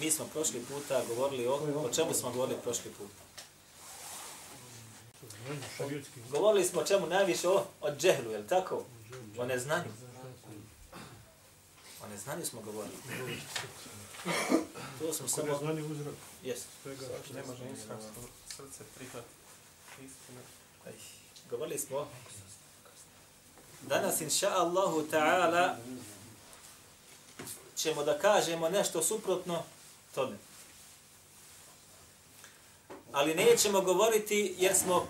[0.00, 3.10] Mi smo prošli puta govorili o, o čemu smo govorili prošli put?
[6.30, 8.84] Govorili smo o čemu najviše o, o džehlu, je li tako?
[9.38, 9.90] O neznanju.
[12.04, 12.96] O neznanju smo govorili.
[14.98, 15.52] To smo samo...
[15.52, 16.14] Neznanje uzrok
[16.82, 17.06] svega.
[17.34, 17.62] Ne može
[18.48, 19.40] srce prihvatiti
[21.50, 22.08] Govorili smo
[23.82, 25.76] danas inša Allahu ta'ala
[27.76, 29.62] ćemo da kažemo nešto suprotno
[30.14, 30.36] tome.
[33.12, 35.08] Ali nećemo govoriti jer smo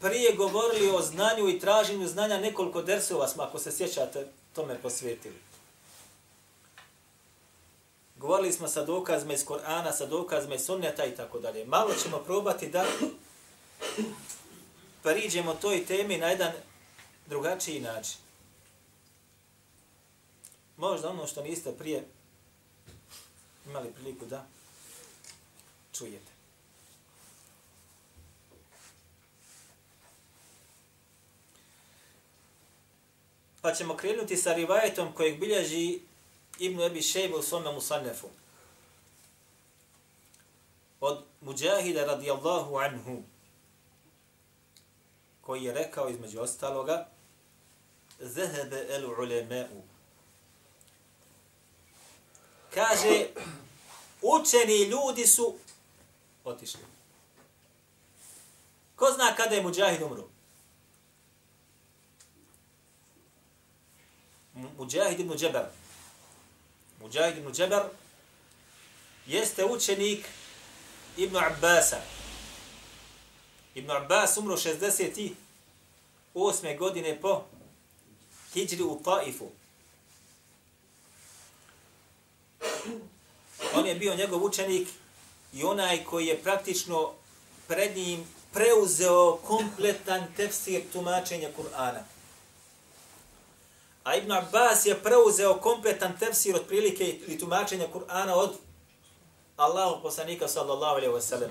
[0.00, 5.36] prije govorili o znanju i traženju znanja nekoliko dersova smo, ako se sjećate, tome posvetili.
[8.16, 11.64] Govorili smo sa dokazima iz Korana, sa dokazima iz sunneta i tako dalje.
[11.64, 12.84] Malo ćemo probati da
[15.02, 16.52] priđemo toj temi na jedan
[17.26, 18.16] drugačiji način.
[20.76, 22.04] Možda ono što niste prije
[23.66, 24.46] imali priliku da
[25.92, 26.32] čujete.
[33.62, 36.00] Pa ćemo krenuti sa rivajetom kojeg bilježi
[36.58, 38.28] Ibn Ebi Šejbe u svome Musannefu.
[41.00, 43.22] Od Mujahida radijallahu anhu
[45.40, 47.08] koji je rekao između ostaloga
[48.18, 49.91] Zahebe el ulemeu.
[52.74, 53.26] Kaže,
[54.22, 55.56] učeni ljudi su
[56.44, 56.80] otišli.
[58.96, 60.28] Ko zna kada je Mujahid umro?
[64.54, 65.66] Mujahid ibn Džeber.
[67.00, 67.82] Mujahid ibn Džeber
[69.26, 70.26] jeste učenik
[71.16, 72.00] Ibn Abbasa.
[73.74, 76.78] Ibn Abbas umro 68.
[76.78, 77.44] godine po
[78.54, 79.50] hijri u Taifu.
[83.74, 84.88] On je bio njegov učenik
[85.52, 87.12] i onaj koji je praktično
[87.68, 92.02] pred njim preuzeo kompletan tefsir tumačenja Kur'ana.
[94.04, 98.56] A Ibn Abbas je preuzeo kompletan tefsir od prilike ili tumačenja Kur'ana od
[99.56, 101.50] Allahu poslanika sallallahu alaihi wa sallam.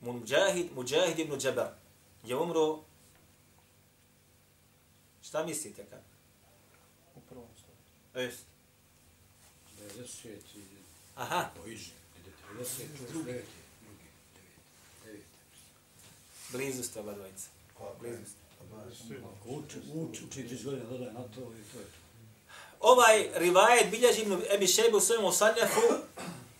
[0.00, 1.68] Mujahid, Mujahid ibn Džabar
[2.24, 2.78] je umro,
[5.22, 6.13] šta mislite kad?
[8.14, 8.44] Jest.
[9.78, 10.26] 90
[10.56, 10.60] i
[11.16, 11.90] Aha, poiže.
[12.54, 13.24] 90 drugi.
[13.24, 13.42] Drugi.
[15.04, 15.24] Devet.
[16.52, 17.48] blizu ste oba dvojica.
[18.00, 19.14] Blizu ste.
[19.16, 21.98] Ako uči, uči, uči godina, dodaj na to i to je to.
[22.80, 25.80] Ovaj rivajet bilježi Ibn Ebi Šejbu u svojom osanjafu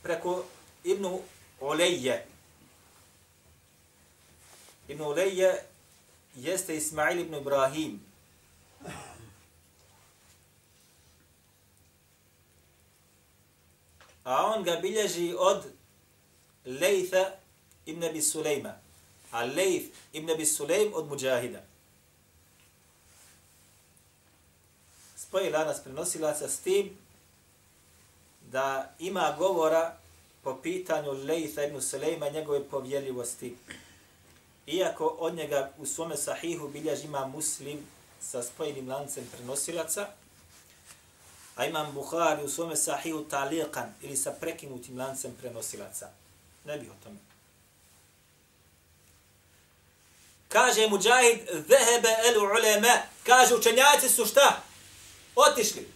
[0.02, 0.44] preko
[0.84, 1.18] Ibn
[1.60, 2.26] Ulejje.
[4.88, 5.62] Ibn Ulejje
[6.34, 8.00] jeste Ismail ibn Ibrahim.
[14.24, 15.64] A on ga bilježi od
[16.64, 17.30] Lejtha
[17.86, 18.74] ibn Abi Sulejma.
[19.30, 21.62] A Lejth ibn Abi Sulejm od Mujahida.
[25.34, 26.90] spoji lanas prenosilaca s tim
[28.52, 29.96] da ima govora
[30.42, 33.56] po pitanju Lejtha ibn Sulejma njegove povjerljivosti.
[34.66, 37.78] Iako od njega u svome sahihu bilježi ima muslim
[38.20, 40.06] sa spojenim lancem prenosilaca,
[41.56, 46.08] a imam Buhari u svome sahiju talijekan ili sa prekinutim lancem prenosilaca.
[46.64, 47.16] Ne bih o tome.
[50.48, 54.62] Kaže Muđahid, zehebe el uleme, kaže učenjaci su šta?
[55.34, 55.88] Otišli.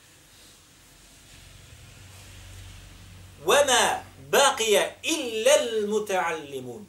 [3.47, 6.84] Vema baqija illa l-muta'allimun.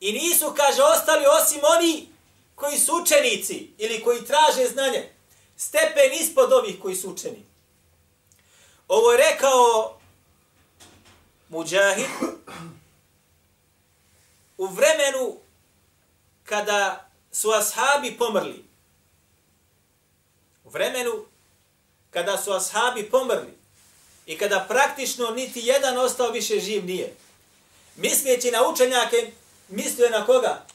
[0.00, 2.08] I nisu, kaže, ostali osim oni
[2.54, 5.09] koji su učenici ili koji traže znanje.
[5.60, 7.44] Stepen ispod ovih koji su učeni.
[8.88, 9.98] Ovo je rekao
[11.48, 12.06] Mujahid
[14.58, 15.36] u vremenu
[16.44, 18.64] kada su ashabi pomrli.
[20.64, 21.24] U vremenu
[22.10, 23.58] kada su ashabi pomrli
[24.26, 27.16] i kada praktično niti jedan ostao više živ nije.
[27.96, 29.32] Misleći na učenjake,
[29.68, 30.66] mislio je na koga?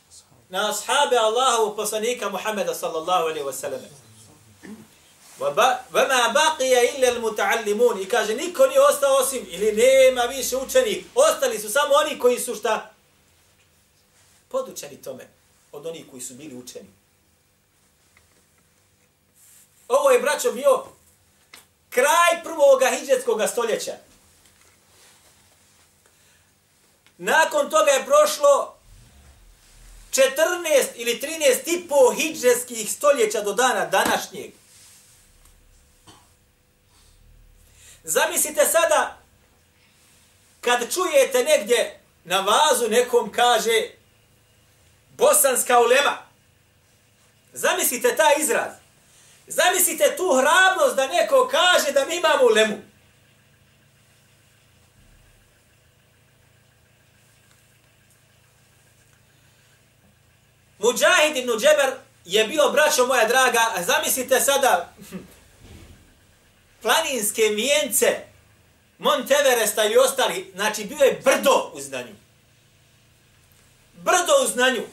[0.50, 4.05] Na ashabe Allahovog poslanika Muhammeda sallallahu alaihi wasallam.
[5.41, 11.05] وَمَا بَقِيَ إِلَّا الْمُتَعَلِّمُونَ I kaže, niko nije ostao osim, ili nema više učenih.
[11.15, 12.95] Ostali su samo oni koji su šta?
[14.49, 15.29] Podučeni tome
[15.73, 16.89] od onih koji su bili učeni.
[19.89, 20.85] Ovo je, braćo, bio
[21.91, 23.93] kraj prvoga hijđetskog stoljeća.
[27.19, 28.77] Nakon toga je prošlo
[30.13, 30.27] 14
[30.95, 34.51] ili 13 i po hijđetskih stoljeća do dana današnjeg.
[38.08, 39.18] Zamislite sada
[40.62, 43.90] kad čujete negdje na vazu nekom kaže
[45.18, 46.18] bosanska ulema.
[47.54, 48.74] Zamislite taj izraz.
[49.48, 52.78] Zamislite tu hrabrost da neko kaže da mi imamo ulemu.
[60.80, 61.94] Mujahid ibn Džeber
[62.26, 65.18] je bio, braćo moja draga, zamislite sada hm,
[66.86, 68.08] planinske mijence,
[68.98, 72.16] Monteveresta i ostali, znači bio je brdo u znanju.
[73.94, 74.84] Brdo u znanju.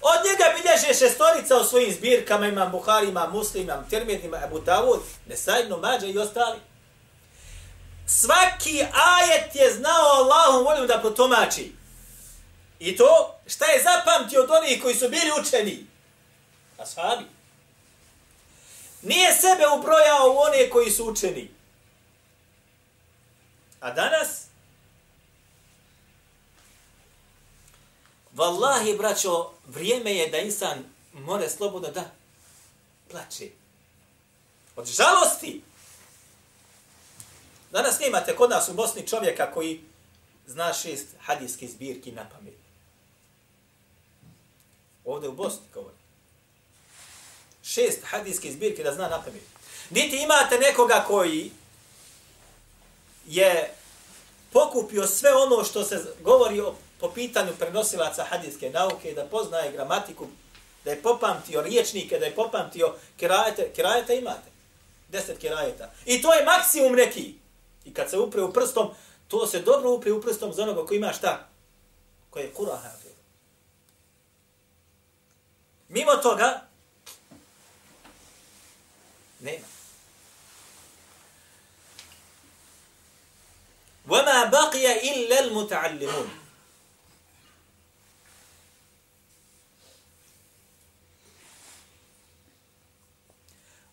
[0.00, 4.60] Od njega bilježe šestorica u svojim zbirkama, imam Buhari, imam Muslim, imam Tirmid, imam Abu
[4.60, 6.58] Dawud, Nesajno, Mađa i ostali.
[8.06, 11.72] Svaki ajet je znao Allahom voljom da potomači.
[12.78, 15.86] I to šta je zapamtio od onih koji su bili učeni?
[16.78, 17.35] Ashabi.
[19.06, 21.50] Nije sebe ubrojao u one koji su učeni.
[23.80, 24.46] A danas?
[28.34, 32.10] Wallahi, braćo, vrijeme je da insan more slobodno da
[33.10, 33.50] plače.
[34.76, 35.62] Od žalosti.
[37.72, 39.80] Danas nemate kod nas u Bosni čovjeka koji
[40.46, 42.58] zna šest hadijskih zbirki na pamet.
[45.04, 45.95] Ovdje u Bosni govori
[47.66, 49.42] šest hadijske zbirke da zna na pamet.
[49.90, 51.50] Niti imate nekoga koji
[53.26, 53.74] je
[54.52, 60.26] pokupio sve ono što se govori o, po pitanju prenosilaca hadijske nauke, da poznaje gramatiku,
[60.84, 63.72] da je popamtio riječnike, da je popamtio kirajete.
[63.74, 64.50] Kirajete imate.
[65.08, 65.90] Deset kirajeta.
[66.04, 67.34] I to je maksimum neki.
[67.84, 68.88] I kad se upre u prstom,
[69.28, 71.48] to se dobro upre u prstom za onoga koji ima šta?
[72.30, 73.10] Koji je kura hafir.
[75.88, 76.60] Mimo toga,
[79.39, 79.65] Nema.
[84.07, 86.29] وما بقي إلا المتعلمون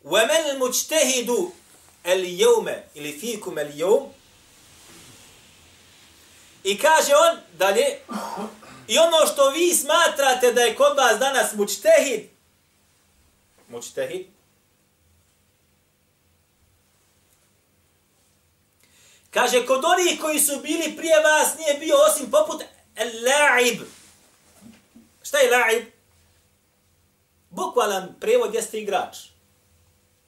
[0.05, 1.50] وما المجتهد
[2.06, 4.12] اليوم ili fikum اليوم
[6.65, 7.99] I kaže on dalje,
[8.89, 12.29] i ono što vi smatrate da je kod vas danas mučtehid,
[13.69, 14.27] mučtehid,
[19.34, 22.64] Kaže, kod onih koji su bili prije vas nije bio osim poput
[22.98, 23.82] la'ib.
[25.24, 25.86] Šta je la'ib?
[27.50, 29.18] Bukvalan prevod jeste igrač.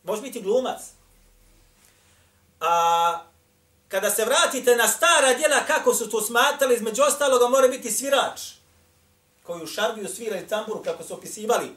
[0.03, 0.81] Može biti glumac.
[2.59, 3.23] A
[3.87, 8.41] kada se vratite na stara djela kako su to smatrali, između ostaloga mora biti svirač.
[9.43, 11.71] Koji u šarbiju svira i tamburu kako su opisivali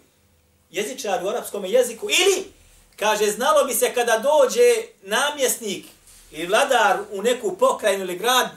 [0.71, 2.09] jezičari u arapskom jeziku.
[2.11, 2.53] Ili,
[2.97, 5.85] kaže, znalo bi se kada dođe namjesnik
[6.31, 8.49] i vladar u neku pokrajinu ili grad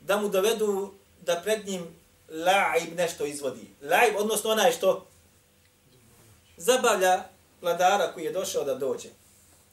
[0.00, 1.98] da mu dovedu da pred njim
[2.28, 3.70] laib nešto izvodi.
[3.82, 5.06] Laib, odnosno onaj što
[6.56, 7.22] zabavlja
[7.62, 9.08] vladara koji je došao da dođe.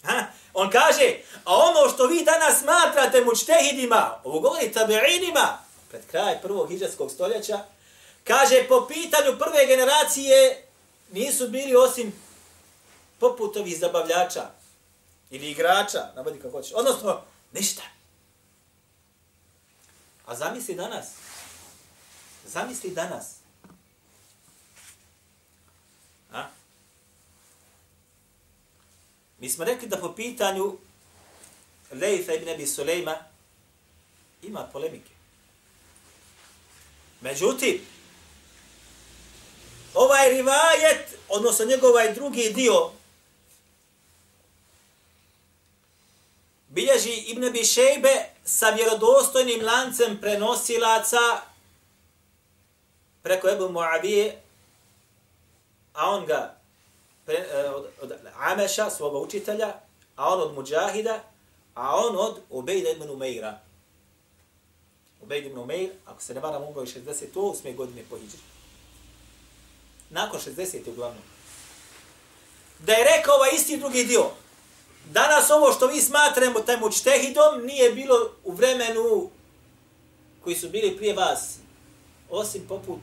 [0.03, 0.23] Ha?
[0.53, 1.13] On kaže,
[1.45, 5.47] a ono što vi danas smatrate mučtehidima, ovo govori tabi'inima,
[5.89, 7.59] pred kraj prvog hijđarskog stoljeća,
[8.23, 10.63] kaže, po pitanju prve generacije
[11.11, 12.13] nisu bili osim
[13.19, 14.49] poput ovih zabavljača
[15.29, 16.73] ili igrača, navodi kako hoćeš.
[16.75, 17.21] Odnosno,
[17.55, 17.83] Ništa.
[20.25, 21.05] A zamisli danas.
[22.45, 23.25] Zamisli danas.
[26.31, 26.47] A?
[29.39, 30.77] Mi smo rekli da po pitanju
[31.91, 33.15] Lejfa ibn Abi Sulejma
[34.43, 35.11] ima polemike.
[37.21, 37.81] Međutim,
[39.93, 42.91] ovaj rivajet, odnosno njegov ovaj drugi dio,
[46.75, 51.41] bilježi Ibn Abi Šejbe sa vjerodostojnim lancem prenosilaca
[53.23, 54.41] preko Ebu Muavije,
[55.93, 56.57] a on ga
[57.25, 59.73] pre, e, od, od Ameša, svoga učitelja,
[60.15, 61.23] a on od Mujahida,
[61.75, 63.59] a on od Ubejda ibn Umeira.
[65.21, 67.75] Ubejd ibn Umeir, ako se ne varam, umro je 68.
[67.75, 68.39] godine po Hidžri.
[70.09, 70.89] Nakon 60.
[70.89, 71.23] uglavnom.
[72.79, 74.31] da je rekao ovaj isti drugi dio.
[75.11, 79.29] Danas ovo što mi smatramo taj mučtehidom nije bilo u vremenu
[80.43, 81.57] koji su bili prije vas,
[82.29, 82.99] osim poput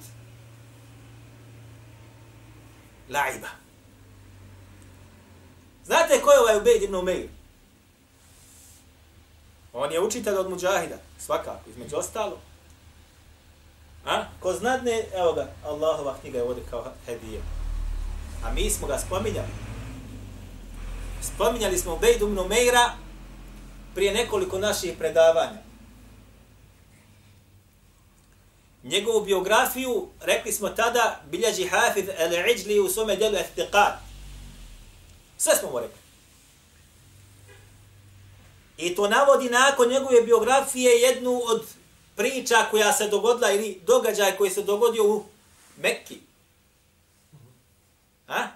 [3.09, 3.49] laiba.
[5.85, 7.29] Znate ko je ovaj Ubejd ibn Umeir?
[9.73, 12.39] On je učitelj od muđahida, svakako, između ostalo.
[14.07, 14.25] A?
[14.41, 17.41] Ko znadne, evo ga, Allahova knjiga je ovdje kao hedije.
[18.45, 19.72] A mi smo ga spominjali.
[21.23, 22.93] Spominjali smo Ubejd ibn Umeira
[23.95, 25.63] prije nekoliko naših predavanja.
[28.83, 33.93] Njegovu biografiju, rekli smo tada, bilježi Hafiz al-Iđli u svome delu Eftiqat.
[35.39, 36.03] Sve smo mu rekli.
[38.77, 41.67] I to navodi nakon njegove biografije jednu od
[42.17, 45.25] priča koja se dogodila ili događaj koji se dogodio u
[45.77, 46.21] Mekki.
[48.29, 48.47] A?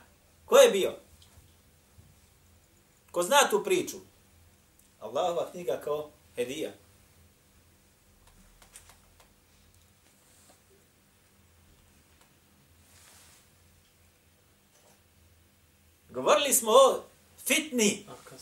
[0.44, 1.05] Ko je bio?
[3.16, 3.96] Ko zna tu priču?
[5.00, 6.72] Allahova knjiga kao hedija.
[16.10, 17.04] Govorili smo o
[17.46, 18.06] fitni.
[18.08, 18.36] A.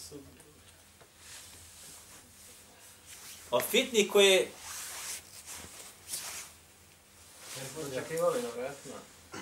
[3.50, 4.50] O fitni koje
[7.88, 8.97] Očekivali na vratima
[9.35, 9.38] e,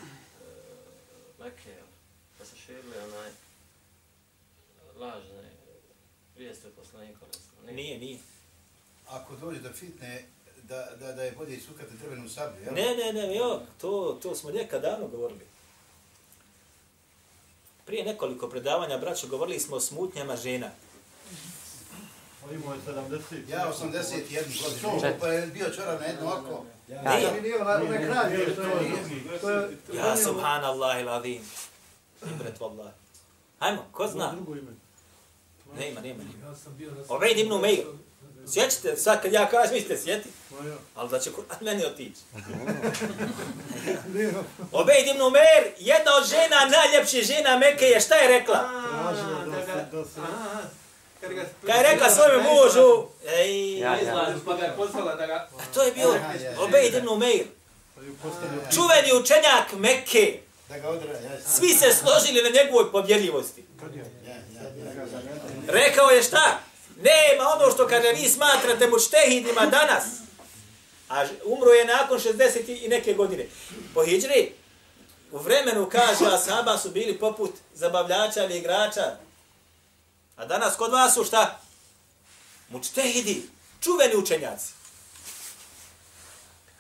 [1.39, 1.85] Mekke, da
[2.39, 3.42] pa se širili onaj
[5.03, 5.51] lažne
[6.37, 7.21] vijesti od poslanika.
[7.65, 7.75] Nije.
[7.75, 8.19] nije, nije.
[9.09, 10.25] Ako dođe do fitne,
[10.63, 12.75] da, da, da je bolje sukati drvenu sablju, jel?
[12.75, 15.47] Ne, ne, ne, jo, to, to smo nekad davno govorili.
[17.87, 20.71] Prije nekoliko predavanja, braćo, govorili smo o smutnjama žena.
[22.53, 23.51] Imao je 70.
[23.51, 26.65] Ja 81 godina, pa je bio čorav na jedno oko.
[26.89, 29.41] Ja, bi bio na onaj kraj, jer to je...
[29.41, 29.79] To je...
[29.95, 31.43] Ja, subhanallah il adim.
[32.35, 32.91] Ibret wallah.
[33.59, 34.33] Hajmo, ko zna?
[34.33, 34.73] Drugo ime.
[35.79, 36.49] Nema, nema, nema.
[36.49, 36.97] Ja sam bio na...
[37.09, 37.85] Obejd ibn Umeir.
[38.47, 40.29] Sjećate, sad kad ja kažem, vi ste sjeti,
[40.95, 42.21] ali da će Kur'an meni otići.
[44.15, 44.33] Nije.
[44.73, 48.69] Obejd ibn Umeir, jedna od žena, najljepših žena Mekke je, šta je rekla?
[51.67, 53.77] Kad je rekla svome mužu, ej.
[53.77, 55.35] Izlazi, pa ga je poslala da ga...
[55.35, 56.15] a to je bio
[56.59, 57.47] Obejd ibn Umeir.
[57.95, 58.61] Pa ju postavio...
[58.75, 60.39] Čuveni učenjak Mekke.
[60.69, 61.41] Da ga odra, ja.
[61.47, 63.65] Svi se složili na njegovoj povjerljivosti.
[65.67, 66.59] Rekao je šta?
[66.97, 70.05] Nema ono što kada vi smatrate muštehidima danas.
[71.09, 73.47] A umro je nakon 60 i neke godine.
[73.95, 74.53] Po hijđri,
[75.33, 79.17] u vremenu, kaže, ashaba su bili poput zabavljača ili igrača.
[80.37, 81.61] A danas kod vas su šta?
[82.69, 83.43] Mučtehidi,
[83.81, 84.73] čuveni učenjaci.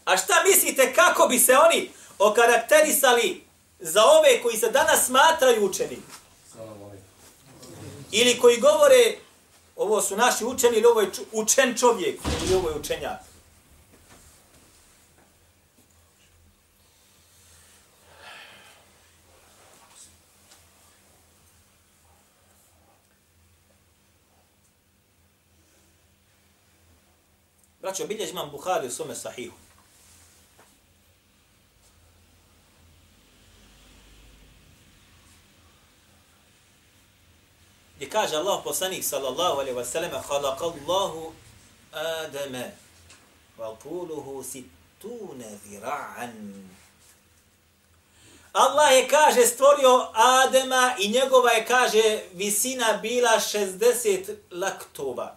[0.04, 3.44] A šta mislite kako bi se oni okarakterisali
[3.78, 5.98] za ove koji se danas smatraju učeni?
[8.12, 9.16] Ili koji govore
[9.76, 13.20] ovo su naši učeni ili ovo je učen čovjek ili ovo je učenjak.
[27.80, 29.61] Braćo, bilježi imam Buhari u svome sahihu.
[38.02, 41.32] Gdje kaže Allah poslanik sallallahu alaihi wa sallam khalaqallahu
[41.92, 42.64] Adama
[43.58, 46.66] wa tuluhu sittuna zira'an
[48.52, 55.36] Allah je kaže stvorio Adema i njegova je kaže visina bila 60 laktova.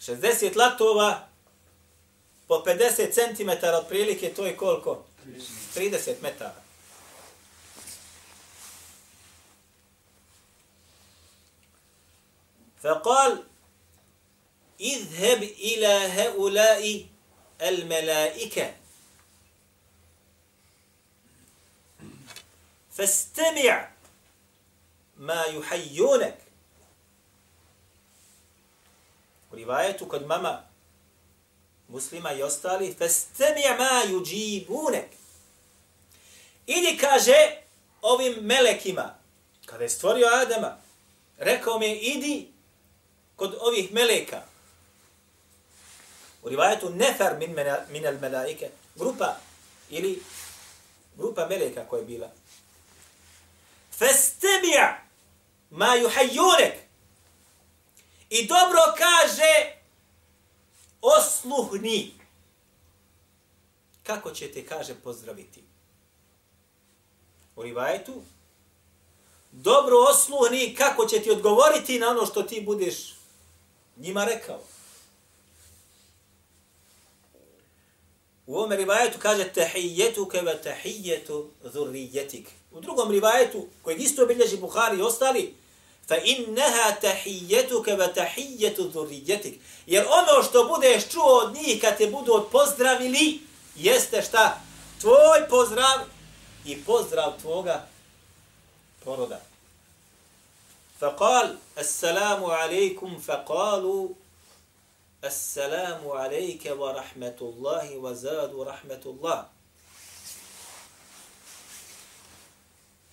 [0.00, 1.28] 60 laktova
[2.46, 5.04] po 50 cm otprilike to je koliko?
[5.76, 6.67] 30 metara.
[12.83, 13.43] فقال
[14.79, 17.05] اذهب إلى هؤلاء
[17.61, 18.73] الملائكة
[22.91, 23.89] فاستمع
[25.17, 26.37] ما يحيونك
[29.51, 30.73] ورواية قد ماما
[31.93, 35.09] muslima i ostali, fastami' ma yujibunak.
[36.67, 37.57] Idi kaže
[38.01, 39.15] ovim melekima,
[39.65, 40.77] kada je stvorio Adama,
[41.37, 42.47] rekao mi je, idi
[43.38, 44.42] kod ovih meleka.
[46.42, 49.36] U rivajetu nefer min, mena, min al melaike, grupa
[49.90, 50.22] ili
[51.16, 52.30] grupa meleka koja je bila.
[53.98, 55.02] Festebija
[55.70, 56.72] ma yuhayyunak.
[58.30, 59.72] I dobro kaže
[61.02, 62.14] osluhni.
[64.02, 65.62] Kako će te, kaže, pozdraviti?
[67.56, 68.22] U rivajetu,
[69.52, 73.17] dobro osluhni kako će ti odgovoriti na ono što ti budeš
[73.98, 74.60] njima rekao.
[78.46, 82.48] U ovom rivajetu kaže tahiyyetu keva tahijetu zurrijetik.
[82.70, 85.54] U drugom rivajetu, kojeg isto obilježi Buhari i ostali,
[86.08, 89.60] fa innaha tahiyyetu keva tahijetu zurrijetik.
[89.86, 93.40] Jer ono što budeš čuo od njih kad te budu pozdravili,
[93.76, 94.60] jeste šta?
[95.00, 95.98] Tvoj pozdrav
[96.64, 97.86] i pozdrav tvoga
[99.04, 99.47] poroda.
[101.00, 104.08] فقال السلام عليكم فقالوا
[105.24, 109.44] السلام عليك ورحمة الله وزاد رحمة الله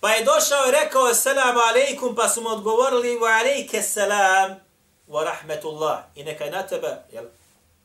[0.00, 4.60] Pa je došao i rekao Assalamu alaikum, pa su mu odgovorili wa alaike salam
[5.08, 6.04] wa rahmetullah.
[6.14, 7.24] I neka na tebe, jel,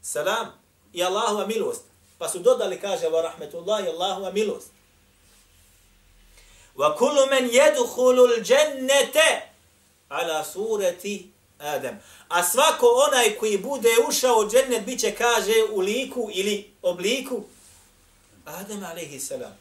[0.02, 0.48] salam
[0.94, 1.82] i Allahova milost.
[2.20, 4.68] Pa su dodali, kaže, wa rahmetullah i Allahova milost.
[6.76, 9.51] Wa kullu men jeduhulu l'đennete
[10.12, 12.00] ala sureti Adem.
[12.28, 17.44] A svako onaj koji bude ušao u džennet, biće kaže, u liku ili obliku
[18.46, 19.58] Adem alejhi salam.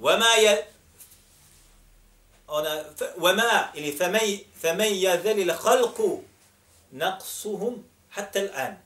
[0.00, 0.66] Wama je
[2.46, 2.84] ona
[3.16, 6.20] wama ili femen femen yadhil al khalq
[6.92, 7.74] naqsuhum
[8.10, 8.76] hatta al an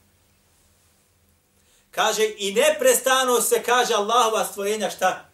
[1.91, 5.31] kaže i neprestano se kaže Allahova stvorenja šta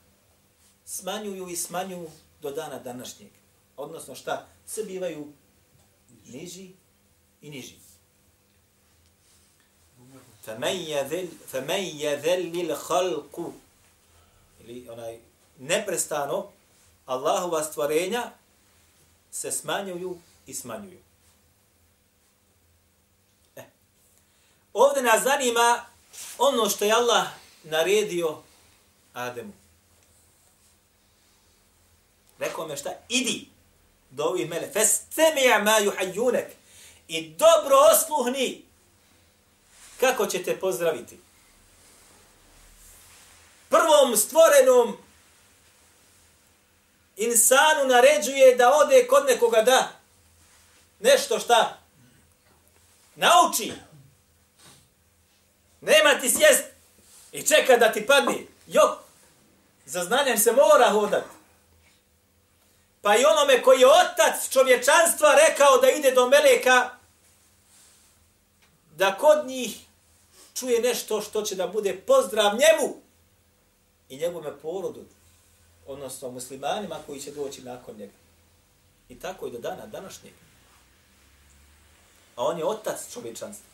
[0.85, 2.09] smanjuju i smanjuju
[2.41, 3.29] do dana današnjeg.
[3.77, 4.47] Odnosno šta?
[4.65, 5.27] Se bivaju
[6.25, 6.71] niži
[7.41, 7.75] i niži.
[10.45, 13.51] فَمَنْ يَذَلِّ الْخَلْقُ
[14.59, 15.19] Ili onaj
[15.59, 16.51] neprestano
[17.05, 18.31] Allahova stvorenja
[19.31, 20.99] se smanjuju i smanjuju.
[23.55, 23.63] E.
[24.73, 25.85] Ovdje nas zanima
[26.37, 27.27] ono što je Allah
[27.63, 28.37] naredio
[29.13, 29.53] Ademu.
[32.38, 32.90] Rekao me šta?
[33.08, 33.48] Idi
[34.10, 34.68] do ovih mele.
[34.74, 36.46] Festemi'a ma juhajunek.
[37.08, 38.64] I dobro osluhni
[40.00, 41.18] kako će te pozdraviti.
[43.68, 44.96] Prvom stvorenom
[47.16, 49.92] insanu naređuje da ode kod nekoga da
[51.00, 51.78] nešto šta
[53.14, 53.72] nauči.
[55.80, 56.64] Nema ti sjest
[57.32, 58.34] i čeka da ti padne.
[58.66, 58.98] Jo,
[59.86, 61.33] za znanjem se mora hodati.
[63.04, 66.90] Pa i onome koji je otac čovječanstva rekao da ide do Meleka,
[68.96, 69.78] da kod njih
[70.54, 72.94] čuje nešto što će da bude pozdrav njemu
[74.08, 75.04] i njegovome porodu,
[75.86, 78.12] odnosno muslimanima koji će doći nakon njega.
[79.08, 80.34] I tako i do dana današnjeg.
[82.36, 83.66] A on je otac čovječanstva.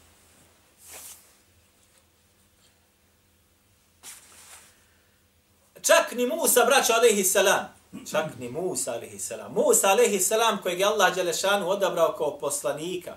[5.82, 7.79] Čak ni Musa, braća alaihi salam,
[8.10, 9.52] Čak ni Musa alaihi salam.
[9.52, 13.16] Musa alaihi salam kojeg je Allah Đelešanu odabrao kao poslanika,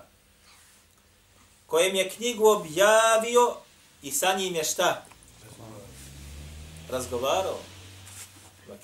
[1.66, 3.56] kojem je knjigu objavio
[4.02, 5.02] i sa njim je šta?
[6.90, 7.58] Razgovarao.
[8.68, 8.76] Va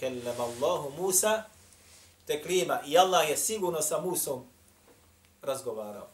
[0.44, 1.42] Allahu Musa
[2.26, 2.80] teklima.
[2.86, 4.44] I Allah je sigurno sa Musom
[5.42, 6.06] razgovarao.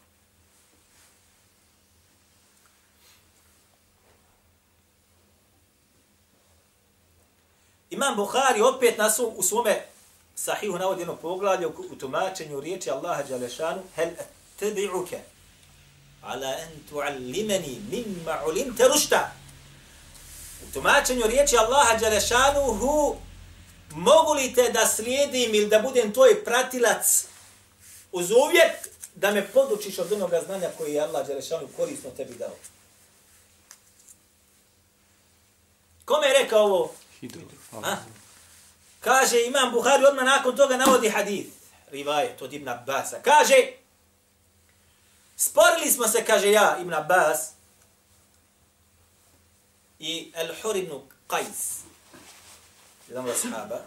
[7.97, 9.83] Imam Buhari opet na svom, u svome
[10.35, 14.09] sahihu navodi jedno poglavlje u tumačenju riječi Allaha Đalešanu hel
[14.61, 15.19] tebi'uke
[16.23, 19.33] ala en tu'allimeni mimma ulim terušta.
[20.63, 23.17] U tumačenju riječi Allaha Đalešanu hu
[23.91, 27.27] mogu li te da slijedim ili da budem tvoj pratilac
[28.13, 32.57] uz uvjet da me podučiš od onoga znanja koji je Allah Đalešanu korisno tebi dao.
[36.05, 36.95] Kome je rekao ovo?
[37.21, 37.41] Hidro.
[37.85, 37.97] A?
[39.01, 41.51] Kaže Imam Buhari odmah nakon toga navodi hadith.
[41.91, 43.23] Rivajet od Ibn Abbasa.
[43.23, 43.73] Kaže,
[45.37, 47.51] sporili smo se, kaže ja, Ibn Abbas,
[49.99, 51.85] i Al-Hur ibn Qajs,
[53.09, 53.81] jedan od sahaba.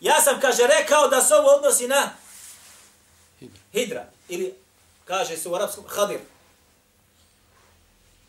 [0.00, 2.10] Ja sam, kaže, rekao da se ovo odnosi na
[3.40, 3.60] Hidra.
[3.72, 4.04] Hidra.
[4.28, 4.54] Ili,
[5.04, 6.20] kaže se u arapskom, Hadir.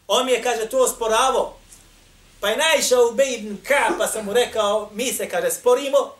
[0.08, 1.60] On mi je, kaže, to osporavo.
[2.44, 6.16] Pa je naišao u ibn Ka, pa sam mu rekao, mi se, kaže, sporimo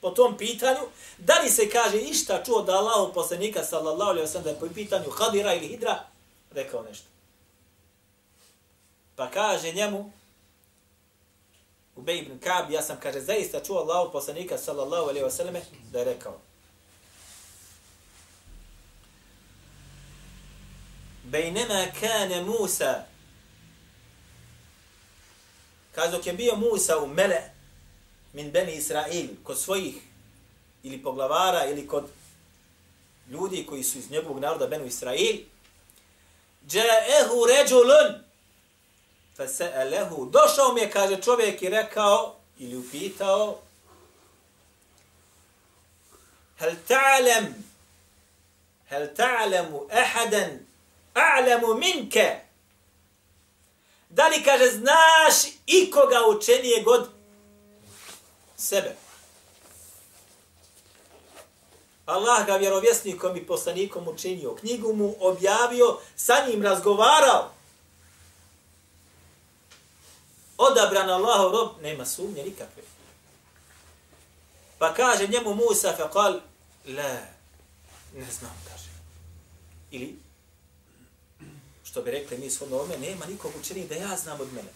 [0.00, 0.80] po tom pitanju.
[1.18, 4.60] Da li se, kaže, išta čuo da Allah poslanika, sallallahu alaihi wa sallam, da je
[4.60, 6.04] po pitanju Hadira ili Hidra,
[6.50, 7.06] rekao nešto.
[9.16, 10.12] Pa kaže njemu,
[11.96, 15.54] Ubej ibn Ka'b, ja sam, kaže, zaista čuo Allah poslanika, sallallahu alaihi wa sallam,
[15.92, 16.38] da je rekao.
[21.24, 23.04] Bejnema kane Musa,
[25.98, 27.42] kaže, dok je bio Musa u Mele,
[28.32, 29.94] min beni Israil, kod svojih
[30.82, 32.04] ili poglavara ili kod
[33.30, 35.36] ljudi koji su iz njegovog naroda benu Israil,
[36.68, 38.24] Džaehu ređulun,
[39.36, 43.58] fa se'alehu, došao mi je, kaže čovjek i rekao, ili upitao,
[46.58, 47.46] hel ta'alem,
[48.88, 50.66] hel ta'alemu ehaden,
[51.14, 52.47] a'lemu minke,
[54.10, 57.08] da li, kaže, znaš ikoga učenije god
[58.56, 58.96] sebe?
[62.06, 67.50] Allah ga vjerovjesnikom i poslanikom učinio, knjigu mu objavio, sa njim razgovarao.
[70.58, 72.82] Odabran Allahov rob, nema sumnje nikakve.
[74.78, 76.40] Pa kaže njemu Musa, fe kal,
[76.86, 77.18] la,
[78.14, 78.88] ne znam, kaže.
[79.90, 80.18] Ili,
[81.90, 84.68] što bi rekli mi shodno ome, nema nikog učenija da ja znam od mene.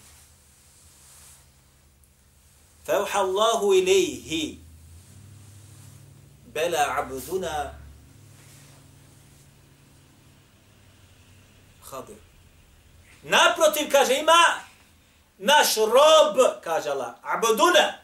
[2.87, 4.59] Fauha Allahu ilaihi,
[6.55, 7.79] bela abduna
[11.83, 12.17] Hadir.
[13.23, 14.43] Naprotiv, kaže, ima
[15.39, 17.99] naš rob, kaže Allah, abduna.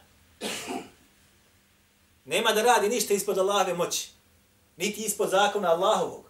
[2.25, 4.09] Nema da radi ništa ispod Allahove moći.
[4.77, 6.25] Niti ispod zakona Allahovog.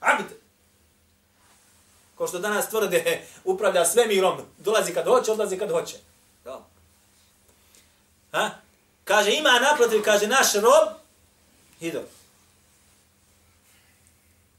[0.00, 0.45] Abd.
[2.16, 5.96] Ko što danas tvrde, upravlja svemirom, dolazi kad hoće, odlazi kad hoće.
[8.32, 8.50] Ha?
[9.04, 10.88] Kaže, ima naprotiv, kaže, naš rob,
[11.80, 12.02] Hidro.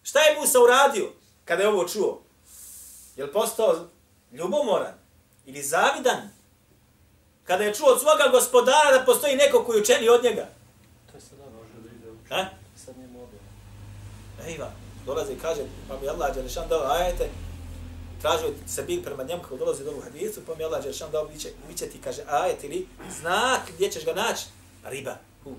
[0.04, 1.12] Šta je Musa uradio
[1.46, 2.22] kada je ovo čuo?
[3.16, 3.88] Je li postao
[4.32, 4.94] ljubomoran
[5.46, 6.30] ili zavidan?
[7.44, 10.48] Kada je čuo od svoga gospodara da postoji neko koji učeni od njega?
[11.12, 12.46] To je sada može da ide u Ha?
[12.86, 13.50] Sad njemu objavno.
[14.48, 14.72] Ejva,
[15.06, 17.30] dolazi i kaže, pa mi Allah Đelešan dao ajete,
[18.22, 21.26] tražio se bil prema njemu kako dolazi do ovu hadisu, pa mi Allah Đeršan dao,
[21.26, 22.88] biće, biće ti, kaže, ajet ili
[23.20, 24.46] znak, gdje ćeš ga naći?
[24.84, 25.56] Riba, hud.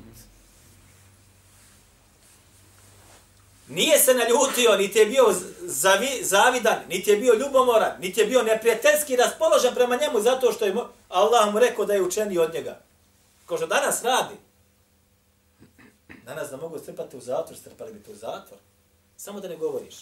[3.69, 5.25] Nije se naljutio, niti je bio
[5.61, 10.65] zavi, zavidan, niti je bio ljubomoran, niti je bio neprijateljski raspoložen prema njemu zato što
[10.65, 10.75] je
[11.09, 12.81] Allah mu rekao da je učeni od njega.
[13.47, 14.35] Ko što danas radi.
[16.25, 18.59] Danas da mogu strpati u zatvor, strpali bi te u zatvor.
[19.17, 19.95] Samo da ne govoriš.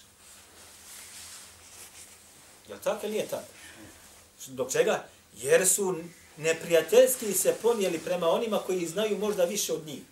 [2.69, 3.47] Je li tako ili nije tako?
[4.47, 5.05] Dok čega?
[5.37, 5.95] Jer su
[6.37, 10.03] neprijateljski se ponijeli prema onima koji znaju možda više od njih.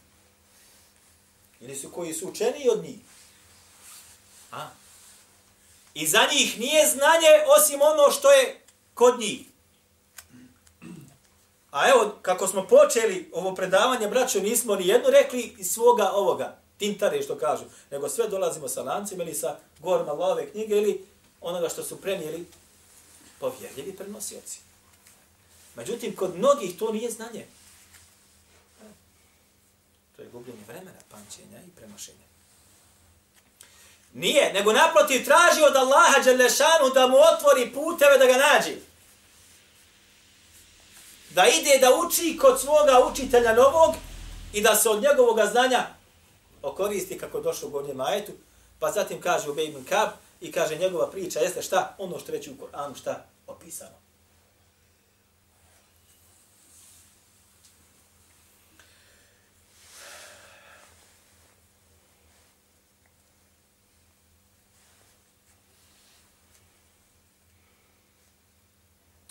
[1.61, 2.99] Ili su koji su učeniji od njih.
[4.53, 4.69] A?
[5.95, 8.61] I za njih nije znanje osim ono što je
[8.95, 9.41] kod njih.
[11.71, 16.59] A evo, kako smo počeli ovo predavanje, braćo, nismo ni jednu rekli iz svoga ovoga,
[16.79, 21.07] tintare što kažu, nego sve dolazimo sa lancima ili sa gorma Allahove knjige ili
[21.45, 22.47] onoga što su prenijeli
[23.39, 24.59] povjerljivi prenosioci.
[25.75, 27.47] Međutim, kod mnogih to nije znanje.
[30.17, 32.25] To je gubljenje vremena, pamćenja i prenošenja.
[34.13, 38.77] Nije, nego naprotiv traži od Allaha Đelešanu da mu otvori puteve da ga nađi.
[41.31, 43.95] Da ide da uči kod svoga učitelja novog
[44.53, 45.87] i da se od njegovog znanja
[46.63, 48.33] okoristi kako došlo u gornjem ajetu.
[48.79, 50.09] Pa zatim kaže u Bejbun Kab
[50.41, 51.97] i kaže njegova priča jeste šta?
[51.99, 54.05] Ono što već u Koranu šta opisano.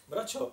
[0.08, 0.52] Braćo,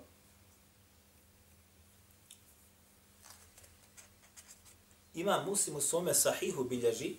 [5.14, 7.16] ima muslim u svome sahihu bilježi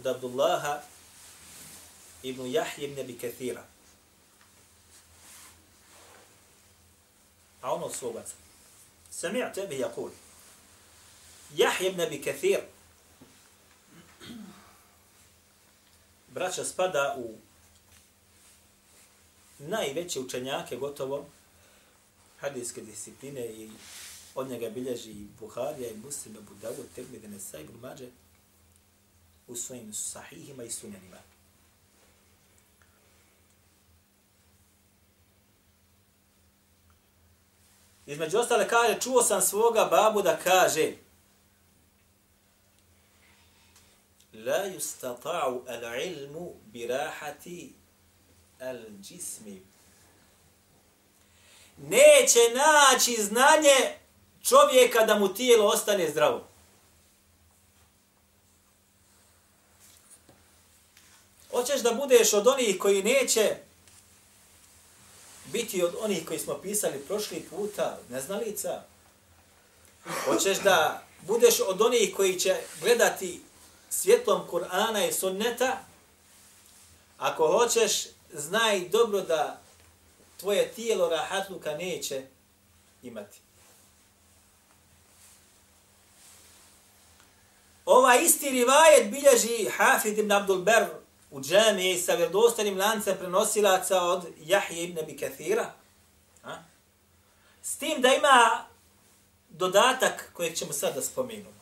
[0.00, 0.82] od Abdullaha
[2.22, 3.64] ibn Jahje ibn Abi Kathira.
[7.62, 8.34] A ono svogaca.
[9.12, 10.10] Sami'te bi jakul.
[11.54, 12.60] Jahje ibn Abi Kathir
[16.28, 17.38] braća spada u
[19.58, 21.26] najveće učenjake gotovo
[22.40, 23.70] hadijske discipline i
[24.34, 28.08] od njega bilježi i Buharija i Muslim, Abu Dawud, Tirmidhi, Nesai, Ibn Mađe
[29.50, 31.16] u svojim sahihima i sunanima.
[38.06, 40.92] Između ostale kaže, čuo sam svoga babu da kaže
[44.34, 47.72] La yustata'u al-ilmu birahati
[48.60, 49.60] al-jismi.
[51.76, 53.98] Neće naći znanje
[54.42, 56.49] čovjeka da mu tijelo ostane zdravo.
[61.50, 63.56] Hoćeš da budeš od onih koji neće
[65.52, 68.82] biti od onih koji smo pisali prošli puta, neznalica?
[70.24, 73.40] Hoćeš da budeš od onih koji će gledati
[73.90, 75.78] svjetlom Kur'ana i sunneta?
[77.18, 79.60] Ako hoćeš, znaj dobro da
[80.36, 82.22] tvoje tijelo rahatluka neće
[83.02, 83.38] imati.
[87.84, 90.86] Ova isti rivajet bilježi Hafid ibn Abdul Ber
[91.30, 95.72] u džamiji sa vjerdostanim lancem prenosilaca od Jahije ibn Abi Kathira.
[96.44, 96.56] A?
[97.62, 98.64] S tim da ima
[99.48, 101.60] dodatak kojeg ćemo sad da spomenemo.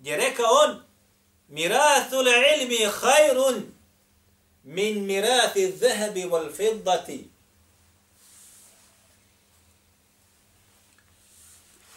[0.00, 0.82] Je rekao on,
[1.48, 3.62] mirathul ilmi hajrun
[4.62, 7.33] min mirathi zahabi wal fiddati.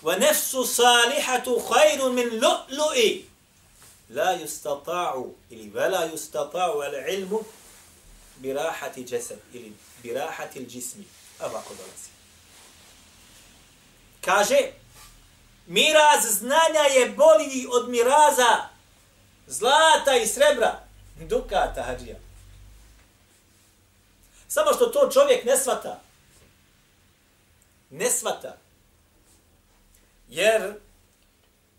[0.07, 3.23] ونفس صالحة خير من لؤلؤ
[4.11, 7.43] لا يستطاع ili ولا يستطاع العلم
[8.43, 9.73] براحة جسد ili
[10.05, 11.05] براحة الجسم
[11.41, 12.11] ovako dolazi
[14.21, 14.73] kaže
[15.67, 18.69] miraz znanja je bolji od miraza
[19.47, 20.81] zlata i srebra
[21.21, 22.17] dukata hađija
[24.49, 26.01] samo što to čovjek ne svata
[27.91, 28.57] ne svata
[30.30, 30.74] Jer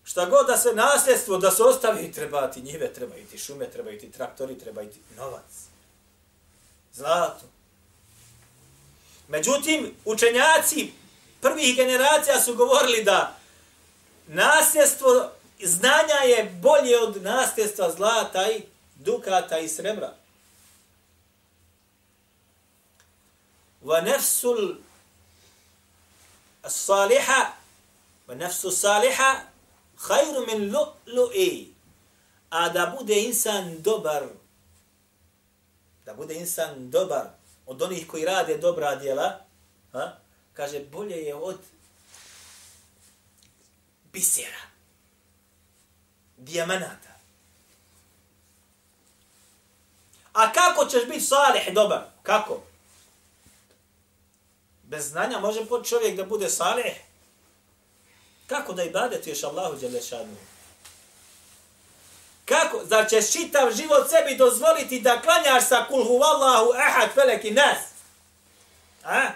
[0.04, 3.90] šta god da se nasljedstvo da se ostavi, treba ti njive, treba ti šume, treba
[3.90, 5.44] ti traktori, treba ti novac.
[6.92, 7.44] Zlato.
[9.28, 10.92] Međutim, učenjaci
[11.40, 13.36] prvih generacija su govorili da
[14.26, 15.30] nasljedstvo
[15.62, 18.62] znanja je bolje od nasljedstva zlata i
[18.94, 20.14] dukata i srebra.
[23.84, 24.74] Wa nefsul
[26.68, 27.57] saliha
[28.28, 29.42] Wa nafsu saliha
[29.96, 31.72] khayru min lu'lu'i.
[32.50, 34.22] A da bude insan dobar,
[36.04, 37.30] da bude insan dobar,
[37.66, 39.40] od onih koji rade dobra djela,
[39.92, 40.18] ha?
[40.52, 41.58] kaže, bolje je od
[44.12, 44.62] bisera,
[46.36, 47.18] dijamanata.
[50.32, 52.04] A kako ćeš biti salih dobar?
[52.22, 52.62] Kako?
[54.82, 57.07] Bez znanja može čovjek da bude salih?
[58.48, 60.36] Kako da ibadetuješ Allahu Đelešanu?
[62.44, 62.80] Kako?
[62.84, 67.78] Zar ćeš čitav život sebi dozvoliti da klanjaš sa kul huvallahu ahad feleki nas?
[69.04, 69.28] A?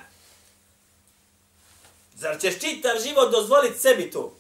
[2.15, 4.35] Zar ćeš čitav život dozvoliti sebi to?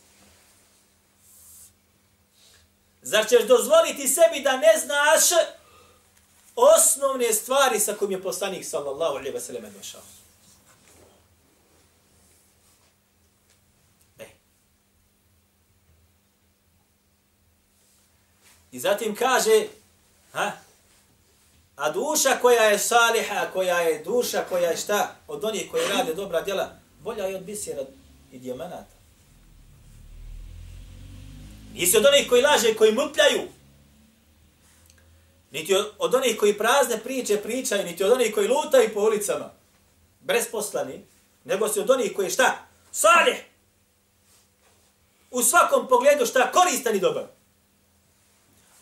[3.02, 5.24] Zar ćeš dozvoliti sebi da ne znaš
[6.56, 10.21] osnovne stvari sa kojim je poslanik sallallahu alaihi wa sallam došao?
[18.72, 19.66] I zatim kaže,
[20.32, 20.52] ha?
[21.76, 25.16] A duša koja je saliha, koja je duša, koja je šta?
[25.28, 26.70] Od onih koji rade dobra djela,
[27.02, 27.82] bolja je od bisera
[28.32, 28.96] i dijamanata.
[31.74, 33.48] Nisi od onih koji laže, koji mutljaju.
[35.50, 39.50] Niti od onih koji prazne priče pričaju, niti od onih koji lutaju po ulicama.
[40.20, 41.04] besposlani,
[41.44, 42.66] Nego si od onih koji šta?
[42.92, 43.37] Salih!
[45.30, 46.52] U svakom pogledu šta?
[46.52, 47.24] Koristan i dobar.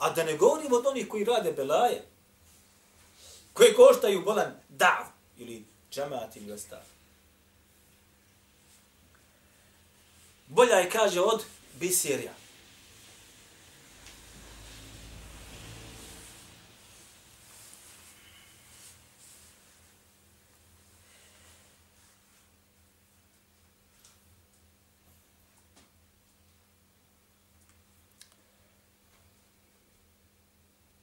[0.01, 2.03] A da ne govorimo od onih koji rade belaje,
[3.53, 5.05] koji koštaju bolan dav
[5.39, 6.81] ili džamat ili ostav.
[10.47, 11.45] Bolja je, kaže, od
[11.81, 12.40] biserija.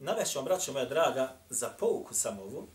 [0.07, 2.67] Navešću vam, braćo moja draga, za pouku sam ovu.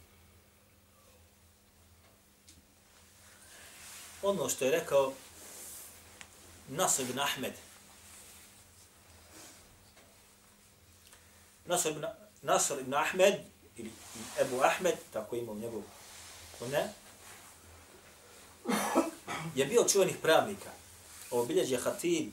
[4.22, 5.12] Ono što je rekao
[6.68, 7.52] Nasr ibn Ahmed.
[11.64, 12.04] Nasr ibn,
[12.42, 13.34] Nasr ibn Ahmed,
[13.76, 13.90] ili
[14.40, 15.82] Ebu Ahmed, tako imao njegov
[16.58, 16.88] kone,
[19.54, 20.70] je bio čuvenih pravnika.
[21.30, 22.32] Ovo bilježi je Hatib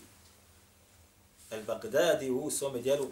[1.52, 3.12] el-Bagdadi u svome dijelu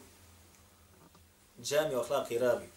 [1.64, 2.70] džami o hlaki rabi.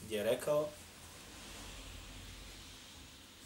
[0.00, 0.68] Gdje je rekao,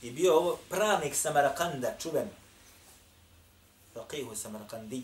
[0.02, 2.28] i bio ovo pravnik Samarakanda, čuven,
[3.94, 5.02] faqihu Samarakandi,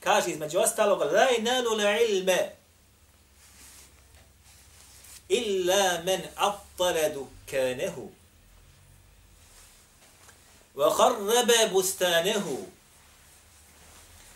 [0.00, 2.54] kaže između ostalog, la inalu la ilme,
[5.28, 8.10] illa men attale dukanehu
[10.78, 12.77] wa kharrabe bustanehu,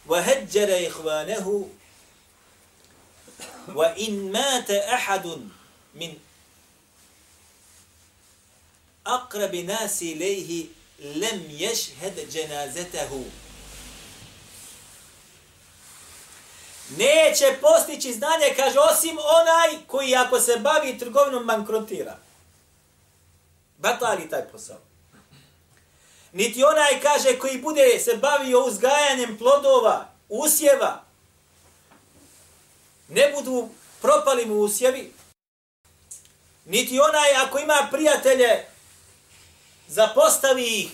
[0.07, 1.69] وهجر إخوانه
[3.75, 5.51] Wa in mate ahadun
[5.93, 6.19] min
[9.05, 13.23] aqrabi nasi ilaihi lem ješhed dženazetahu.
[16.97, 22.17] Neće postići znanje, kaže, osim onaj koji ako se bavi trgovinom bankrotira.
[23.77, 24.79] Batali taj posao.
[26.32, 31.04] Niti onaj, kaže, koji bude se bavio uzgajanjem plodova, usjeva,
[33.08, 33.68] ne budu
[34.02, 35.12] propali mu usjevi.
[36.64, 38.66] Niti onaj, ako ima prijatelje,
[39.88, 40.90] zapostavi ih.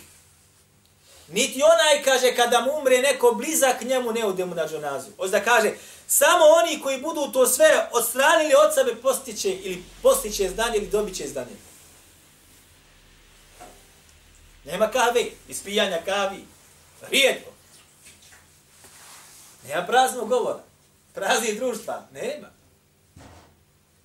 [1.29, 5.11] Niti onaj, kaže, kada mu umre neko blizak njemu, ne ode mu na džonazu.
[5.19, 5.73] Ozda kaže,
[6.07, 11.29] samo oni koji budu to sve odstranili od sebe postiće ili postiće znanje ili dobiće
[11.29, 11.47] zdanje.
[11.47, 11.68] znanje.
[14.69, 16.45] Nema kave, ispijanja kavi.
[17.11, 17.51] Rijetko.
[19.69, 20.63] Nema praznog govora.
[21.15, 22.07] Prazni društva.
[22.13, 22.49] Nema.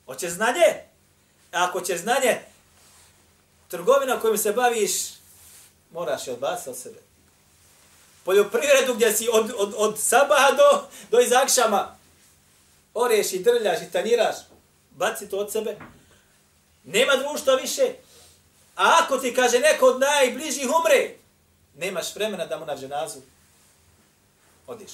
[0.06, 0.66] Hoće znanje?
[1.52, 2.40] A ako će znanje,
[3.68, 4.92] trgovina kojom se baviš,
[5.92, 7.00] moraš je odbaciti od sebe.
[8.24, 11.98] Poljoprivredu gdje si od, od, od sabaha do, do izakšama,
[12.94, 14.36] oreš i drljaš i taniraš,
[14.92, 15.78] baci to od sebe.
[16.84, 17.94] Nema društva više.
[18.76, 21.16] A ako ti kaže neko od najbližih umre,
[21.78, 23.20] nemaš vremena da mu na dženazu
[24.68, 24.92] odiš.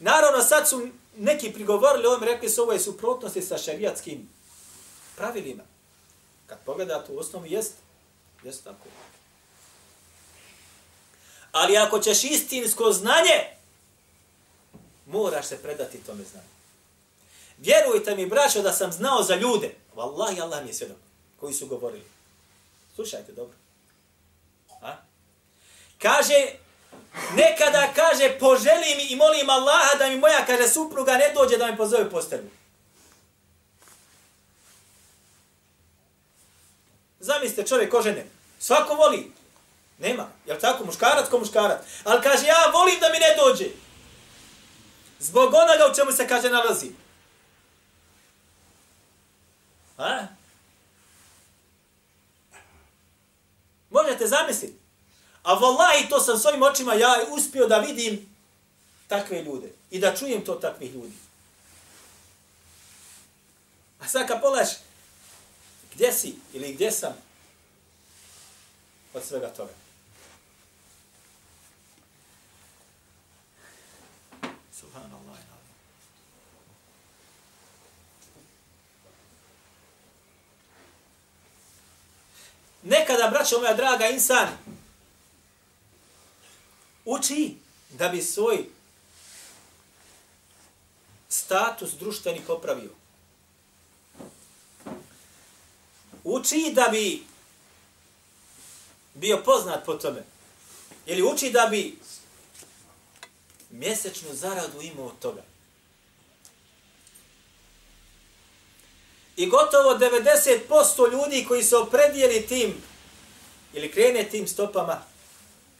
[0.00, 4.28] Naravno, sad su neki prigovorili ovim, rekli su ovo je suprotnosti sa šariatskim
[5.16, 5.62] pravilima.
[6.46, 7.72] Kad pogledate u osnovu, jest,
[8.42, 8.88] jest tako.
[11.52, 13.56] Ali ako ćeš istinsko znanje,
[15.06, 16.48] moraš se predati tome znanju.
[17.58, 19.74] Vjerujte mi, braćo, da sam znao za ljude.
[19.96, 20.96] Wallahi, Allah mi je svjedok,
[21.40, 22.13] koji su govorili.
[22.94, 23.56] Slušajte dobro.
[24.82, 24.96] A?
[26.02, 26.52] Kaže,
[27.36, 31.76] nekada kaže, poželim i molim Allaha da mi moja, kaže, supruga ne dođe da mi
[31.76, 32.50] pozove postelju.
[37.20, 38.26] Zamislite čovjek ko žene.
[38.58, 39.32] Svako voli.
[39.98, 40.28] Nema.
[40.46, 40.84] Jel tako?
[40.84, 41.80] Muškarac ko muškarac.
[42.04, 43.68] Ali kaže, ja volim da mi ne dođe.
[45.18, 46.90] Zbog onoga u čemu se kaže nalazi.
[49.98, 50.26] A?
[53.94, 54.78] Možete zamisliti.
[55.42, 58.28] A vallahi to sam svojim očima ja uspio da vidim
[59.08, 59.72] takve ljude.
[59.90, 61.12] I da čujem to takvih ljudi.
[64.00, 64.68] A sad kad polaš,
[65.94, 67.14] gdje si ili gdje sam
[69.14, 69.72] od svega toga?
[74.80, 75.13] Subhanallah.
[82.84, 84.48] Nekada, braćo moja draga, insan
[87.04, 87.54] uči
[87.90, 88.64] da bi svoj
[91.28, 92.90] status društveni popravio.
[96.24, 97.22] Uči da bi
[99.14, 100.22] bio poznat po tome.
[101.06, 101.98] Ili uči da bi
[103.70, 105.42] mjesečnu zaradu imao od toga.
[109.36, 109.98] I gotovo
[110.70, 112.74] 90% ljudi koji se opredijeli tim
[113.72, 115.02] ili krene tim stopama,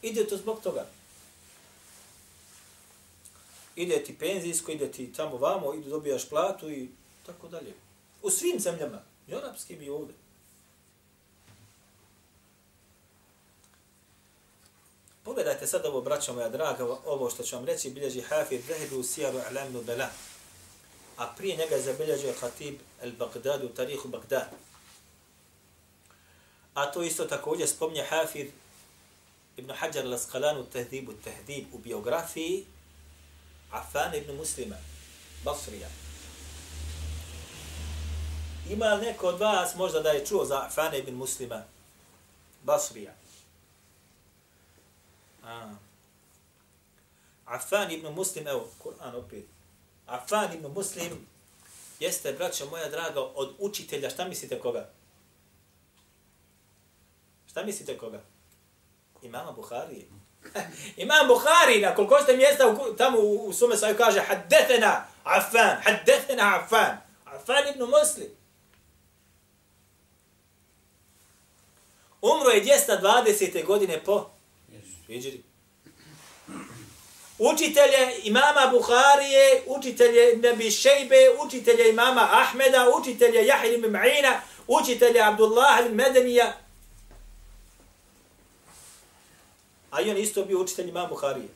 [0.01, 0.85] ide to zbog toga.
[3.75, 6.89] Ide ti penzijsko, ide ti tamo vamo, ide dobijaš platu i
[7.25, 7.73] tako dalje.
[8.21, 10.15] U svim zemljama, i arapskim i ovdje.
[15.23, 19.03] Pogledajte sad ovo, braćo moja draga, ovo što ću vam reći, bilježi Hafid Zahidu u
[19.03, 20.09] Sijaru Alamnu Bela.
[21.17, 24.49] A prije njega je zabilježio Hatib al-Baghdad u tarihu Bagdad.
[26.73, 28.51] A to isto također spomnje Hafid
[29.57, 32.65] ibn Hajar al-Asqalan u Tehdibu Tehdib u biografiji
[33.71, 34.75] Afan ibn Muslima,
[35.43, 35.89] Basrija.
[38.69, 41.63] Ima neko od vas možda da je čuo za Afan ibn Muslima,
[42.63, 43.13] Basrija?
[45.43, 45.75] A.
[47.45, 49.54] Afan ibn Muslim, evo, Kur'an opet.
[50.05, 51.27] Afan ibn Muslim
[51.99, 54.89] jeste, braćo moja draga, od učitelja, šta mislite koga?
[57.49, 58.21] Šta mislite koga?
[59.21, 60.05] Imama Buharije.
[60.97, 65.77] Imam Buhari, na koliko ste mjesta u, tamo u, u sume saju kaže haddethena Afan,
[65.83, 66.97] haddethena Afan.
[67.25, 68.29] Afan ibn Muslim.
[72.21, 73.65] Umro je 220.
[73.65, 74.29] godine po
[75.07, 75.43] Hidžri.
[77.37, 85.85] Učitelje imama Buharije, učitelje Nebi Šejbe, učitelje imama Ahmeda, učitelje Jahir ibn Ma'ina, učitelje Abdullah
[85.85, 86.57] ibn Medenija.
[89.91, 91.47] A i on isto bio učitelj imama Buharije.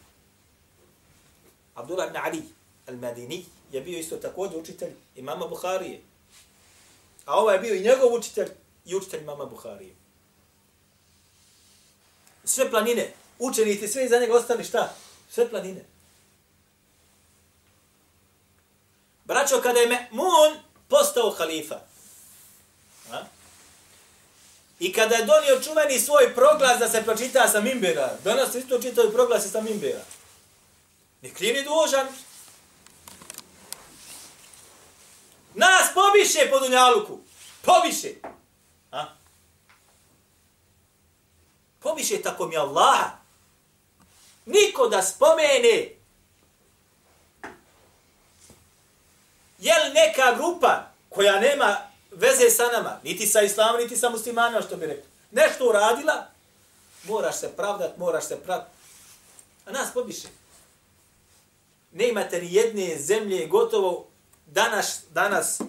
[1.75, 2.43] Abdullah ibn Ali
[2.87, 6.01] al-Madini, je bio isto također učitelj imama Buharije.
[7.25, 8.49] A ovaj je bio i njegov učitelj
[8.85, 9.95] i učitelj imama Buharije.
[12.43, 14.95] Sve planine, učenici, sve iza njega ostali šta?
[15.29, 15.85] Sve planine.
[19.25, 21.79] Braćo, kada je Me'mun postao halifa,
[23.11, 23.23] a?
[24.79, 29.11] i kada je donio čuveni svoj proglas da se pročita sa Mimbera, danas isto čitaju
[29.13, 30.01] proglase sa Mimbera,
[31.21, 32.07] ni kriv ni dužan,
[35.53, 37.19] nas pobiše po Dunjaluku,
[37.61, 38.13] pobiše,
[38.91, 39.05] a?
[41.79, 43.18] Pobiše tako mi Allaha,
[44.49, 45.89] niko da spomene
[49.59, 51.77] je li neka grupa koja nema
[52.11, 56.27] veze sa nama, niti sa islamom, niti sa muslimanima, što bi rekli, nešto uradila,
[57.03, 58.71] moraš se pravdat, moraš se pravdat.
[59.65, 60.27] A nas pobiše.
[61.91, 64.07] Ne imate ni jedne zemlje gotovo
[64.45, 65.59] danas, danas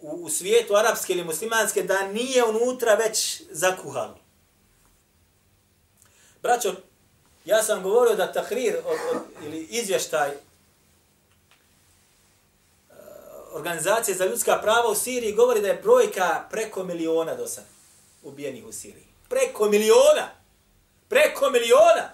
[0.00, 4.18] u, u svijetu arapske ili muslimanske da nije unutra već zakuhalo.
[6.42, 6.74] Braćo,
[7.48, 10.34] ja sam govorio da tahrir od, od, ili izvještaj eh,
[13.52, 17.64] organizacije za ljudska prava u Siriji govori da je brojka preko miliona do sad
[18.22, 19.06] ubijenih u Siriji.
[19.28, 20.28] Preko miliona!
[21.08, 22.10] Preko miliona!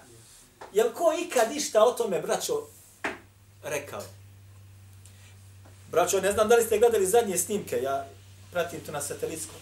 [0.73, 2.67] Jel ko ikad išta o tome, braćo,
[3.63, 4.01] rekao?
[5.91, 8.07] Braćo, ne znam da li ste gledali zadnje snimke, ja
[8.51, 9.59] pratim to na satelitskom.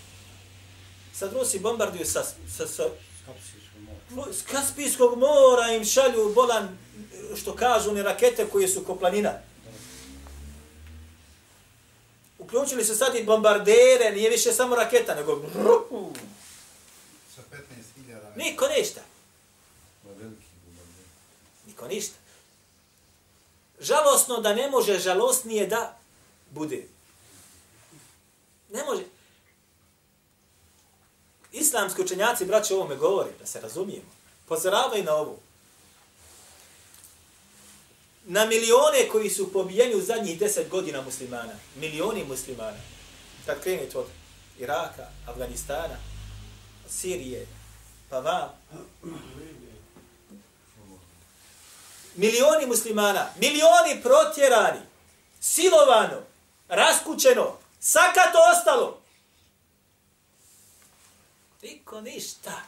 [1.13, 2.23] Sad Rusi bombarduju sa,
[2.57, 2.83] sa, sa,
[4.31, 6.77] s Kaspijskog mora im šalju bolan,
[7.35, 9.33] što kažu, ne rakete koje su ko planina.
[12.39, 15.41] Uključili su sad i bombardere, nije više samo raketa, nego...
[17.35, 18.35] Sa 15.000.
[18.35, 19.01] Niko ništa.
[21.67, 22.15] Niko ništa.
[23.79, 25.97] Žalosno da ne može žalostnije da
[26.51, 26.87] bude.
[28.69, 29.03] Ne može.
[31.53, 34.09] Islamski učenjaci, braće, ovome govori, da se razumijemo.
[34.47, 35.39] Pozoravaju na ovu.
[38.25, 41.53] Na milione koji su pobijeni u zadnjih deset godina muslimana.
[41.75, 42.77] Milioni muslimana.
[43.45, 44.05] Kad krenete od
[44.59, 45.97] Iraka, Afganistana,
[46.89, 47.47] Sirije,
[48.09, 48.49] pa vam.
[52.15, 54.79] Milioni muslimana, milioni protjerani,
[55.39, 56.21] silovano,
[56.69, 59.02] raskućeno, sakato ostalo.
[61.63, 62.61] Niko ništa.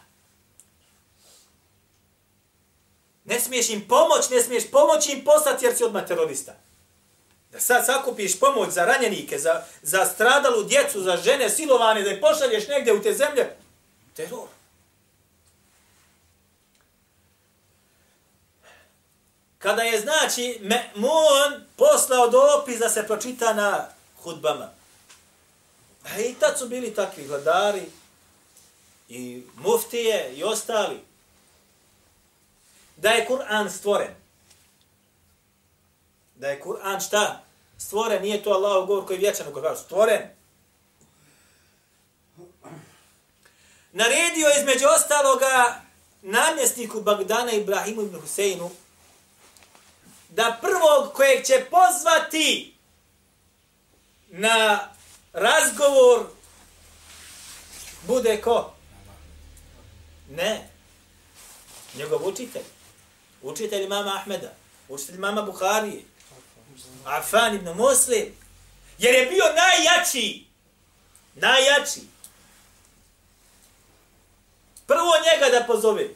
[3.25, 6.55] Ne smiješ im pomoć, ne smiješ pomoći im poslati jer si odmah terorista.
[7.51, 12.21] Da sad sakupiš pomoć za ranjenike, za, za stradalu djecu, za žene silovane, da je
[12.21, 13.55] pošalješ negdje u te zemlje,
[14.15, 14.47] teror.
[19.59, 23.87] Kada je, znači, Me'mun poslao dopis da se pročita na
[24.23, 24.69] hudbama.
[26.17, 27.85] E i tad su bili takvi vladari,
[29.09, 30.99] i muftije, i ostali.
[32.97, 34.15] Da je Kur'an stvoren.
[36.35, 37.43] Da je Kur'an šta?
[37.77, 40.21] Stvoren, nije to Allahov govor koji je vječan, nego stvoren.
[43.91, 45.81] Naredio između ostaloga
[46.21, 48.71] namjesniku Bagdana Ibrahimu ibn Huseinu
[50.29, 52.75] da prvog kojeg će pozvati
[54.29, 54.79] na
[55.33, 56.25] razgovor
[58.07, 58.74] bude ko?
[60.29, 60.69] Ne.
[61.95, 62.63] Njegov učitelj.
[63.41, 64.53] Učitelj mama Ahmeda.
[64.89, 66.03] Učitelj mama Bukharije.
[67.05, 68.33] Afan ibn Muslim.
[68.97, 70.45] Jer je bio najjači.
[71.35, 72.01] Najjači.
[74.87, 76.09] Prvo njega da pozove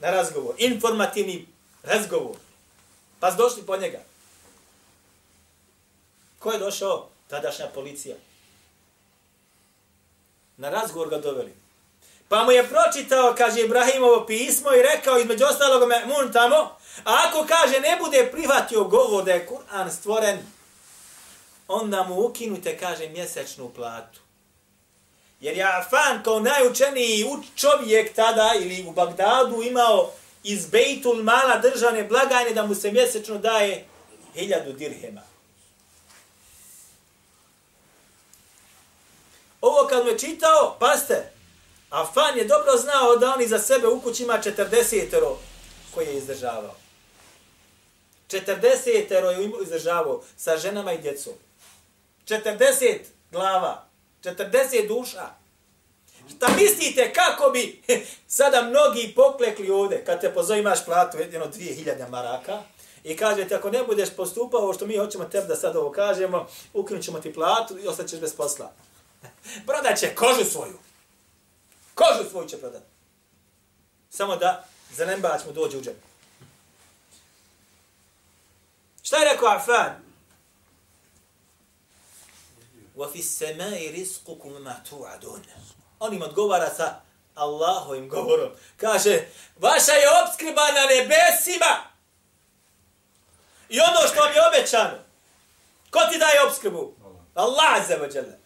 [0.00, 0.54] na razgovor.
[0.58, 1.46] Informativni
[1.82, 2.36] razgovor.
[3.20, 4.02] Pa su došli po njega.
[6.38, 7.08] Ko je došao?
[7.28, 8.16] Tadašnja policija.
[10.56, 11.65] Na razgovor ga doveli.
[12.28, 16.56] Pa mu je pročitao, kaže Ibrahimovo pismo i rekao između ostalog Me'mun tamo,
[17.04, 20.38] a ako kaže ne bude prihvatio govor da je Kur'an stvoren,
[21.68, 24.20] onda mu ukinute, kaže, mjesečnu platu.
[25.40, 30.12] Jer je Afan kao najučeniji čovjek tada ili u Bagdadu imao
[30.42, 33.84] iz Bejtul mala državne blagajne da mu se mjesečno daje
[34.34, 35.22] hiljadu dirhema.
[39.60, 41.32] Ovo kad mu je čitao, paste,
[41.90, 45.34] Afan je dobro znao da oni za sebe u kući ima 40
[45.94, 46.74] koje je izdržavao.
[48.30, 49.08] 40 je
[49.62, 51.32] izdržavao sa ženama i djecom.
[52.26, 52.98] 40
[53.30, 53.86] glava,
[54.22, 55.28] 40 duša.
[56.36, 57.82] Šta mislite kako bi
[58.28, 62.62] sada mnogi poklekli ovde kad te pozove imaš platu jedno 2000 maraka
[63.04, 67.04] i kažete ako ne budeš postupao što mi hoćemo tebi da sad ovo kažemo, ukinut
[67.04, 68.72] ćemo ti platu i ostaćeš bez posla.
[69.66, 70.78] Prodat će kožu svoju.
[71.95, 72.83] Kožu svoju će prodat.
[74.09, 75.97] Samo da zanembač mu dođe u džep.
[79.03, 80.11] Šta je rekao Afan?
[82.95, 85.43] وَفِ السَّمَاءِ رِزْقُكُمْ مَا تُوعَدُونَ
[85.99, 87.01] On im odgovara sa
[87.35, 88.51] Allahovim govorom.
[88.77, 89.27] Kaže,
[89.59, 91.73] vaša je obskrba na nebesima.
[93.69, 94.97] I ono što vam je obećano.
[95.91, 96.93] Ko ti daje obskrbu?
[97.35, 98.37] Allah azza wa jalla.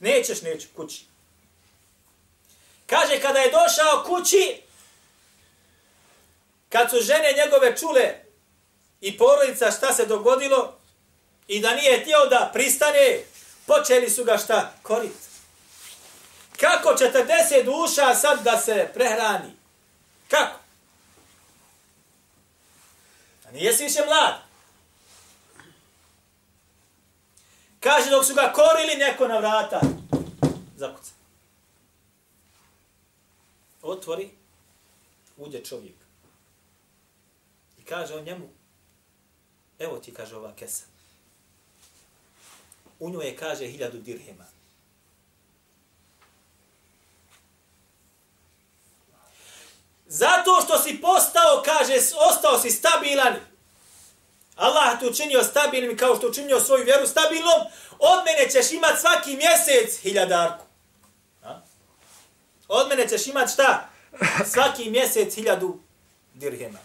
[0.00, 1.04] Nećeš, neću, kući.
[2.86, 4.62] Kaže, kada je došao kući,
[6.68, 8.14] kad su žene njegove čule
[9.00, 10.78] i porodica šta se dogodilo
[11.48, 13.20] i da nije htio da pristane,
[13.66, 14.72] počeli su ga šta?
[14.82, 15.12] Korit.
[16.60, 19.52] Kako 40 duša sad da se prehrani?
[20.28, 20.58] Kako?
[23.48, 24.47] A nije si više mlad.
[27.80, 29.80] Kaže, dok su ga korili neko na vrata,
[30.76, 31.10] zakuca.
[33.82, 34.30] Otvori,
[35.36, 35.94] uđe čovjek.
[37.78, 38.48] I kaže on njemu,
[39.78, 40.84] evo ti, kaže ova kesa.
[42.98, 44.44] U njoj je, kaže, hiljadu dirhema.
[50.06, 51.94] Zato što si postao, kaže,
[52.30, 53.34] ostao si stabilan.
[54.58, 57.60] Allah te učinio stabilnim kao što učinio svoju vjeru stabilnom.
[57.98, 60.64] Od mene ćeš imat svaki mjesec hiljadarku.
[61.44, 61.60] A?
[62.68, 63.88] Od mene ćeš imat šta?
[64.52, 65.78] Svaki mjesec hiljadu
[66.34, 66.78] dirhema.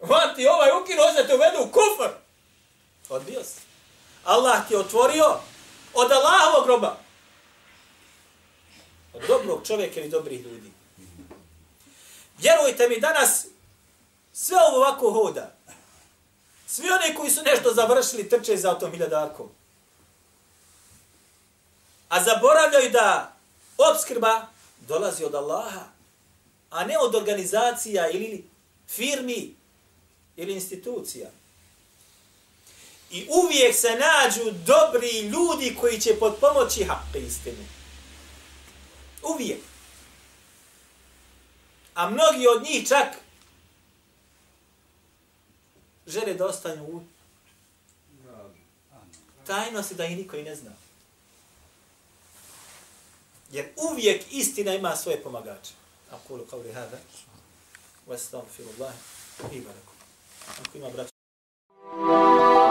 [0.00, 2.10] On ti ovaj ukinuo da te uvedu u kufr.
[3.08, 3.60] Odbio si.
[4.24, 5.40] Allah ti otvorio
[5.94, 6.96] od Allahovog groba.
[9.14, 10.72] Od dobrog čovjeka ili dobrih ljudi.
[12.38, 13.46] Vjerujte mi, danas
[14.32, 15.54] sve ovo ovako hoda.
[16.74, 19.48] Svi oni koji su nešto završili trče za tom hiljadarkom.
[22.08, 23.36] A zaboravljaju da
[23.78, 24.46] obskrba
[24.88, 25.84] dolazi od Allaha,
[26.70, 28.44] a ne od organizacija ili
[28.88, 29.54] firmi
[30.36, 31.30] ili institucija.
[33.10, 37.64] I uvijek se nađu dobri ljudi koji će pod pomoći hape istinu.
[39.22, 39.60] Uvijek.
[41.94, 43.23] A mnogi od njih čak
[46.06, 47.02] žele da ostanu u
[49.46, 50.70] tajnosti da ih niko i ne zna.
[53.52, 55.72] Jer uvijek istina ima svoje pomagače.
[56.10, 56.98] Akulu kao hada.
[58.08, 58.94] Wa astaghfirullah.
[59.52, 59.94] I barakum.
[60.60, 62.63] Ako ima braća.